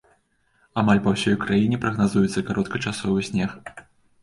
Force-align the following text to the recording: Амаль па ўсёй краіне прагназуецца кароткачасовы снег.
Амаль 0.81 1.01
па 1.07 1.13
ўсёй 1.15 1.35
краіне 1.43 1.77
прагназуецца 1.85 2.45
кароткачасовы 2.49 3.29
снег. 3.31 3.51